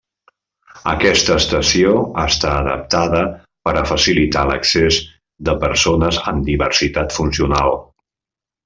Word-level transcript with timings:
Aquesta 0.93 1.35
estació 1.41 1.91
està 2.23 2.55
adaptada 2.63 3.21
per 3.69 3.75
a 3.77 3.85
facilitar 3.93 4.49
l'accés 4.53 4.99
de 5.51 5.57
persones 5.67 6.23
amb 6.35 6.53
diversitat 6.53 7.19
funcional. 7.21 7.81